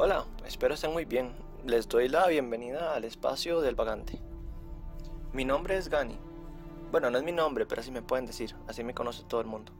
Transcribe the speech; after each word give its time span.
Hola, 0.00 0.26
espero 0.46 0.74
estén 0.74 0.92
muy 0.92 1.06
bien. 1.06 1.34
Les 1.66 1.88
doy 1.88 2.08
la 2.08 2.28
bienvenida 2.28 2.94
al 2.94 3.02
espacio 3.02 3.60
del 3.60 3.74
vagante. 3.74 4.20
Mi 5.32 5.44
nombre 5.44 5.76
es 5.76 5.88
Gani. 5.88 6.16
Bueno, 6.92 7.10
no 7.10 7.18
es 7.18 7.24
mi 7.24 7.32
nombre, 7.32 7.66
pero 7.66 7.80
así 7.80 7.90
me 7.90 8.00
pueden 8.00 8.24
decir, 8.24 8.54
así 8.68 8.84
me 8.84 8.94
conoce 8.94 9.24
todo 9.24 9.40
el 9.40 9.48
mundo. 9.48 9.72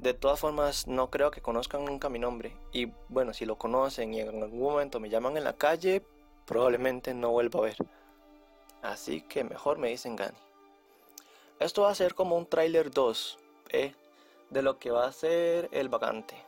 De 0.00 0.12
todas 0.12 0.40
formas, 0.40 0.88
no 0.88 1.08
creo 1.08 1.30
que 1.30 1.40
conozcan 1.40 1.84
nunca 1.84 2.08
mi 2.08 2.18
nombre. 2.18 2.56
Y 2.72 2.86
bueno, 3.08 3.32
si 3.32 3.46
lo 3.46 3.56
conocen 3.56 4.12
y 4.12 4.22
en 4.22 4.42
algún 4.42 4.60
momento 4.60 4.98
me 4.98 5.08
llaman 5.08 5.36
en 5.36 5.44
la 5.44 5.52
calle, 5.52 6.04
probablemente 6.46 7.14
no 7.14 7.30
vuelva 7.30 7.60
a 7.60 7.62
ver. 7.62 7.76
Así 8.82 9.20
que 9.20 9.44
mejor 9.44 9.78
me 9.78 9.88
dicen 9.88 10.16
Gani. 10.16 10.36
Esto 11.60 11.82
va 11.82 11.90
a 11.90 11.94
ser 11.94 12.16
como 12.16 12.36
un 12.36 12.46
tráiler 12.46 12.90
2, 12.90 13.38
¿eh? 13.68 13.94
De 14.50 14.62
lo 14.62 14.80
que 14.80 14.90
va 14.90 15.06
a 15.06 15.12
ser 15.12 15.68
el 15.70 15.88
vagante. 15.88 16.43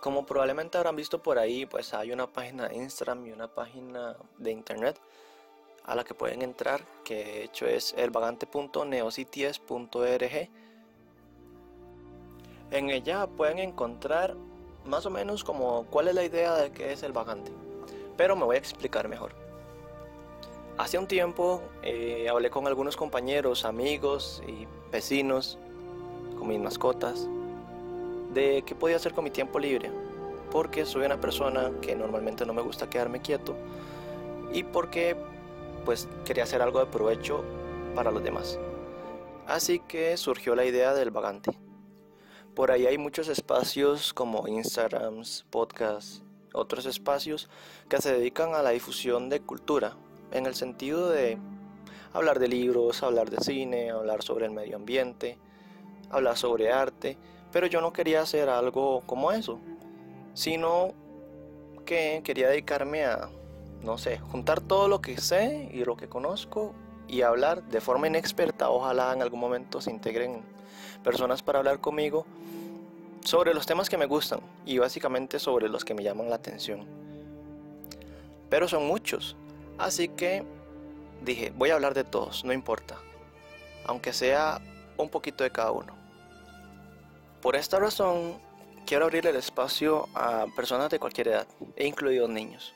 Como 0.00 0.26
probablemente 0.26 0.78
habrán 0.78 0.96
visto 0.96 1.22
por 1.22 1.38
ahí, 1.38 1.66
pues 1.66 1.92
hay 1.94 2.10
una 2.12 2.26
página 2.26 2.68
de 2.68 2.76
Instagram 2.76 3.26
y 3.26 3.32
una 3.32 3.48
página 3.48 4.16
de 4.38 4.50
internet 4.50 4.98
a 5.84 5.94
la 5.94 6.04
que 6.04 6.14
pueden 6.14 6.40
entrar, 6.42 6.82
que 7.04 7.16
de 7.16 7.44
hecho 7.44 7.66
es 7.66 7.92
elvagante.neocities.org. 7.96 10.50
En 12.72 12.90
ella 12.90 13.28
pueden 13.28 13.58
encontrar 13.58 14.36
más 14.84 15.06
o 15.06 15.10
menos 15.10 15.44
como 15.44 15.86
cuál 15.86 16.08
es 16.08 16.14
la 16.14 16.24
idea 16.24 16.54
de 16.54 16.72
qué 16.72 16.92
es 16.92 17.02
el 17.02 17.12
vagante, 17.12 17.52
pero 18.16 18.36
me 18.36 18.44
voy 18.44 18.56
a 18.56 18.58
explicar 18.58 19.08
mejor. 19.08 19.32
Hace 20.76 20.98
un 20.98 21.06
tiempo 21.06 21.62
eh, 21.82 22.28
hablé 22.28 22.50
con 22.50 22.66
algunos 22.66 22.96
compañeros, 22.96 23.64
amigos 23.64 24.42
y 24.46 24.66
vecinos, 24.90 25.58
con 26.38 26.48
mis 26.48 26.60
mascotas, 26.60 27.28
de 28.36 28.62
qué 28.66 28.74
podía 28.74 28.96
hacer 28.96 29.14
con 29.14 29.24
mi 29.24 29.30
tiempo 29.30 29.58
libre, 29.58 29.90
porque 30.52 30.84
soy 30.84 31.06
una 31.06 31.18
persona 31.18 31.72
que 31.80 31.96
normalmente 31.96 32.44
no 32.44 32.52
me 32.52 32.60
gusta 32.60 32.90
quedarme 32.90 33.22
quieto 33.22 33.56
y 34.52 34.62
porque 34.62 35.16
pues 35.86 36.06
quería 36.26 36.44
hacer 36.44 36.60
algo 36.60 36.78
de 36.80 36.86
provecho 36.86 37.42
para 37.94 38.10
los 38.10 38.22
demás. 38.22 38.58
Así 39.46 39.80
que 39.80 40.18
surgió 40.18 40.54
la 40.54 40.66
idea 40.66 40.92
del 40.92 41.10
vagante. 41.10 41.58
Por 42.54 42.70
ahí 42.70 42.86
hay 42.86 42.98
muchos 42.98 43.28
espacios 43.28 44.12
como 44.12 44.46
Instagrams, 44.46 45.46
podcasts, 45.48 46.22
otros 46.52 46.84
espacios 46.84 47.48
que 47.88 48.02
se 48.02 48.12
dedican 48.12 48.54
a 48.54 48.62
la 48.62 48.70
difusión 48.70 49.30
de 49.30 49.40
cultura, 49.40 49.96
en 50.30 50.44
el 50.44 50.54
sentido 50.54 51.08
de 51.08 51.38
hablar 52.12 52.38
de 52.38 52.48
libros, 52.48 53.02
hablar 53.02 53.30
de 53.30 53.38
cine, 53.38 53.90
hablar 53.90 54.22
sobre 54.22 54.44
el 54.44 54.52
medio 54.52 54.76
ambiente, 54.76 55.38
hablar 56.10 56.36
sobre 56.36 56.70
arte, 56.70 57.16
pero 57.52 57.66
yo 57.66 57.80
no 57.80 57.92
quería 57.92 58.22
hacer 58.22 58.48
algo 58.48 59.02
como 59.06 59.32
eso, 59.32 59.58
sino 60.34 60.92
que 61.84 62.20
quería 62.24 62.48
dedicarme 62.48 63.04
a 63.04 63.28
no 63.86 63.98
sé, 63.98 64.18
juntar 64.18 64.60
todo 64.60 64.88
lo 64.88 65.00
que 65.00 65.16
sé 65.18 65.68
y 65.72 65.84
lo 65.84 65.96
que 65.96 66.08
conozco 66.08 66.74
y 67.08 67.22
hablar 67.22 67.62
de 67.64 67.80
forma 67.80 68.08
inexperta. 68.08 68.68
Ojalá 68.68 69.12
en 69.12 69.22
algún 69.22 69.40
momento 69.40 69.80
se 69.80 69.90
integren 69.90 70.42
personas 71.04 71.42
para 71.42 71.60
hablar 71.60 71.80
conmigo 71.80 72.26
sobre 73.24 73.54
los 73.54 73.64
temas 73.64 73.88
que 73.88 73.96
me 73.96 74.06
gustan 74.06 74.40
y 74.64 74.78
básicamente 74.78 75.38
sobre 75.38 75.68
los 75.68 75.84
que 75.84 75.94
me 75.94 76.02
llaman 76.02 76.30
la 76.30 76.36
atención. 76.36 76.84
Pero 78.50 78.68
son 78.68 78.86
muchos, 78.86 79.36
así 79.78 80.08
que 80.08 80.44
dije, 81.22 81.52
voy 81.56 81.70
a 81.70 81.74
hablar 81.74 81.94
de 81.94 82.04
todos, 82.04 82.44
no 82.44 82.52
importa, 82.52 82.96
aunque 83.84 84.12
sea 84.12 84.60
un 84.96 85.08
poquito 85.08 85.44
de 85.44 85.50
cada 85.50 85.72
uno. 85.72 85.94
Por 87.46 87.54
esta 87.54 87.78
razón, 87.78 88.40
quiero 88.86 89.04
abrir 89.04 89.24
el 89.24 89.36
espacio 89.36 90.08
a 90.16 90.46
personas 90.56 90.90
de 90.90 90.98
cualquier 90.98 91.28
edad, 91.28 91.46
e 91.76 91.86
incluidos 91.86 92.28
niños 92.28 92.74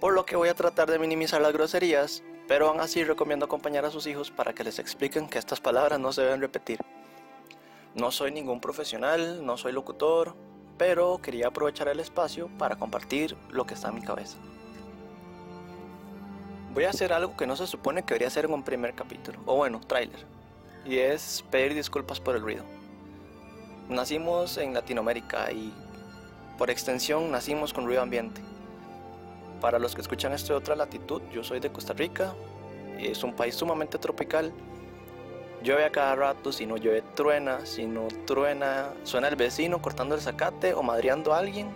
por 0.00 0.12
lo 0.12 0.26
que 0.26 0.36
voy 0.36 0.50
a 0.50 0.54
tratar 0.54 0.90
de 0.90 0.98
minimizar 0.98 1.40
las 1.40 1.54
groserías, 1.54 2.22
pero 2.46 2.68
aún 2.68 2.80
así 2.80 3.02
recomiendo 3.04 3.46
acompañar 3.46 3.86
a 3.86 3.90
sus 3.90 4.06
hijos 4.06 4.30
para 4.30 4.52
que 4.52 4.64
les 4.64 4.78
expliquen 4.78 5.30
que 5.30 5.38
estas 5.38 5.62
palabras 5.62 5.98
no 5.98 6.12
se 6.12 6.20
deben 6.20 6.42
repetir. 6.42 6.78
No 7.94 8.10
soy 8.10 8.32
ningún 8.32 8.60
profesional, 8.60 9.46
no 9.46 9.56
soy 9.56 9.72
locutor, 9.72 10.34
pero 10.76 11.22
quería 11.22 11.46
aprovechar 11.46 11.88
el 11.88 12.00
espacio 12.00 12.50
para 12.58 12.76
compartir 12.76 13.34
lo 13.48 13.64
que 13.64 13.72
está 13.72 13.88
en 13.88 13.94
mi 13.94 14.02
cabeza. 14.02 14.36
Voy 16.74 16.84
a 16.84 16.90
hacer 16.90 17.14
algo 17.14 17.34
que 17.34 17.46
no 17.46 17.56
se 17.56 17.66
supone 17.66 18.02
que 18.02 18.08
debería 18.08 18.28
hacer 18.28 18.44
en 18.44 18.52
un 18.52 18.62
primer 18.62 18.94
capítulo, 18.94 19.38
o 19.46 19.56
bueno, 19.56 19.80
tráiler, 19.80 20.26
y 20.84 20.98
es 20.98 21.42
pedir 21.50 21.72
disculpas 21.72 22.20
por 22.20 22.36
el 22.36 22.42
ruido. 22.42 22.73
Nacimos 23.88 24.56
en 24.58 24.74
Latinoamérica 24.74 25.50
y 25.52 25.72
por 26.58 26.70
extensión 26.70 27.30
nacimos 27.30 27.72
con 27.72 27.84
ruido 27.84 28.02
ambiente 28.02 28.40
para 29.64 29.78
los 29.78 29.94
que 29.94 30.02
escuchan 30.02 30.34
esto 30.34 30.52
de 30.52 30.58
otra 30.58 30.76
latitud, 30.76 31.22
yo 31.32 31.42
soy 31.42 31.58
de 31.58 31.72
Costa 31.72 31.94
Rica, 31.94 32.34
es 32.98 33.24
un 33.24 33.32
país 33.32 33.54
sumamente 33.54 33.96
tropical. 33.96 34.52
Llueve 35.62 35.86
a 35.86 35.90
cada 35.90 36.14
rato, 36.14 36.52
si 36.52 36.66
no 36.66 36.76
llueve 36.76 37.00
truena, 37.14 37.64
si 37.64 37.86
no 37.86 38.08
truena, 38.26 38.90
suena 39.04 39.28
el 39.28 39.36
vecino 39.36 39.80
cortando 39.80 40.14
el 40.16 40.20
zacate 40.20 40.74
o 40.74 40.82
madreando 40.82 41.32
a 41.32 41.38
alguien. 41.38 41.68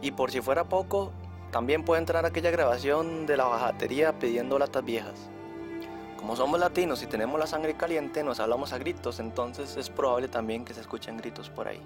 Y 0.00 0.12
por 0.12 0.30
si 0.30 0.40
fuera 0.40 0.64
poco, 0.64 1.12
también 1.50 1.84
puede 1.84 2.00
entrar 2.00 2.24
aquella 2.24 2.50
grabación 2.50 3.26
de 3.26 3.36
la 3.36 3.44
bajatería 3.44 4.18
pidiendo 4.18 4.58
latas 4.58 4.82
viejas. 4.82 5.28
Como 6.16 6.36
somos 6.36 6.58
latinos 6.58 7.02
y 7.02 7.06
tenemos 7.06 7.38
la 7.38 7.46
sangre 7.46 7.76
caliente, 7.76 8.24
nos 8.24 8.40
hablamos 8.40 8.72
a 8.72 8.78
gritos, 8.78 9.20
entonces 9.20 9.76
es 9.76 9.90
probable 9.90 10.28
también 10.28 10.64
que 10.64 10.74
se 10.74 10.80
escuchen 10.80 11.16
gritos 11.16 11.50
por 11.50 11.68
ahí 11.68 11.80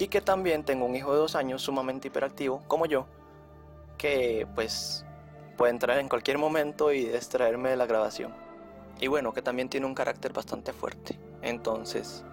y 0.00 0.08
que 0.08 0.22
también 0.22 0.64
tengo 0.64 0.86
un 0.86 0.96
hijo 0.96 1.12
de 1.12 1.18
dos 1.18 1.34
años 1.36 1.60
sumamente 1.60 2.08
hiperactivo 2.08 2.62
como 2.66 2.86
yo, 2.86 3.04
que 3.98 4.46
pues 4.54 5.04
puede 5.58 5.72
entrar 5.72 5.98
en 5.98 6.08
cualquier 6.08 6.38
momento 6.38 6.90
y 6.90 7.04
distraerme 7.04 7.68
de 7.68 7.76
la 7.76 7.84
grabación. 7.84 8.34
Y 8.98 9.08
bueno, 9.08 9.34
que 9.34 9.42
también 9.42 9.68
tiene 9.68 9.84
un 9.84 9.94
carácter 9.94 10.32
bastante 10.32 10.72
fuerte. 10.72 11.18
Entonces, 11.42 12.24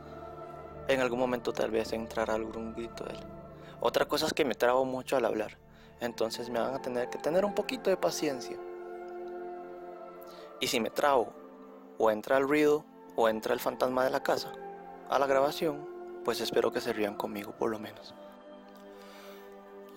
en 0.87 1.01
algún 1.01 1.19
momento 1.19 1.51
tal 1.51 1.69
vez 1.69 1.91
entrará 1.91 2.35
algún 2.35 2.73
grito 2.73 3.03
de 3.03 3.15
él. 3.15 3.19
Otra 3.81 4.05
cosa 4.05 4.27
es 4.27 4.33
que 4.33 4.45
me 4.45 4.55
trabo 4.55 4.85
mucho 4.85 5.17
al 5.17 5.25
hablar. 5.25 5.57
Entonces 5.99 6.49
me 6.49 6.59
van 6.59 6.73
a 6.73 6.81
tener 6.81 7.09
que 7.09 7.17
tener 7.17 7.43
un 7.43 7.53
poquito 7.53 7.89
de 7.89 7.97
paciencia. 7.97 8.57
Y 10.59 10.67
si 10.67 10.79
me 10.79 10.89
trabo, 10.89 11.33
o 11.97 12.09
entra 12.11 12.37
el 12.37 12.47
ruido, 12.47 12.85
o 13.15 13.29
entra 13.29 13.53
el 13.53 13.59
fantasma 13.59 14.03
de 14.03 14.09
la 14.09 14.23
casa, 14.23 14.53
a 15.09 15.19
la 15.19 15.27
grabación, 15.27 15.87
pues 16.23 16.41
espero 16.41 16.71
que 16.71 16.81
se 16.81 16.93
rían 16.93 17.15
conmigo 17.15 17.51
por 17.51 17.69
lo 17.69 17.79
menos. 17.79 18.13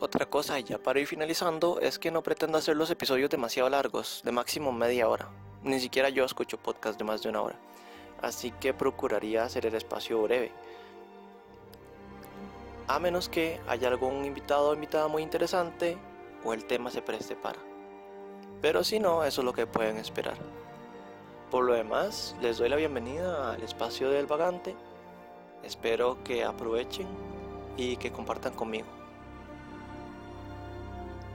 Otra 0.00 0.25
cosa, 0.25 0.59
ya 0.60 0.78
para 0.78 1.00
ir 1.00 1.06
finalizando, 1.06 1.78
es 1.81 1.99
que 1.99 2.10
no 2.10 2.22
pretendo 2.22 2.56
hacer 2.56 2.76
los 2.76 2.91
episodios 2.91 3.28
demasiado 3.28 3.69
largos, 3.69 4.22
de 4.25 4.32
máximo 4.32 4.72
media 4.72 5.09
hora. 5.09 5.28
Ni 5.62 5.78
siquiera 5.78 6.09
yo 6.09 6.25
escucho 6.25 6.56
podcast 6.56 6.99
de 6.99 7.04
más 7.04 7.22
de 7.22 7.28
una 7.28 7.43
hora. 7.43 7.59
Así 8.22 8.50
que 8.50 8.72
procuraría 8.72 9.44
hacer 9.44 9.66
el 9.66 9.75
espacio 9.75 10.22
breve. 10.22 10.53
A 12.87 12.99
menos 12.99 13.28
que 13.28 13.60
haya 13.69 13.88
algún 13.88 14.25
invitado 14.25 14.70
o 14.70 14.75
invitada 14.75 15.06
muy 15.09 15.22
interesante 15.22 15.99
o 16.44 16.54
el 16.54 16.65
tema 16.65 16.91
se 16.91 17.03
preste 17.03 17.37
para. 17.37 17.69
Pero 18.60 18.84
si 18.84 19.00
no, 19.00 19.25
eso 19.25 19.41
es 19.41 19.44
lo 19.44 19.53
que 19.53 19.66
pueden 19.66 19.96
esperar. 19.96 20.37
Por 21.50 21.64
lo 21.64 21.75
demás, 21.75 22.37
les 22.40 22.58
doy 22.58 22.69
la 22.69 22.76
bienvenida 22.76 23.52
al 23.52 23.62
espacio 23.62 24.11
del 24.11 24.26
vagante 24.26 24.76
Espero 25.62 26.23
que 26.25 26.43
aprovechen 26.43 27.06
y 27.76 27.96
que 27.96 28.11
compartan 28.11 28.55
conmigo, 28.55 28.87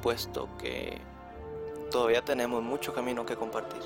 puesto 0.02 0.50
que 0.58 0.98
todavía 1.92 2.24
tenemos 2.24 2.64
mucho 2.64 2.94
camino 2.94 3.26
que 3.26 3.36
compartir. 3.36 3.82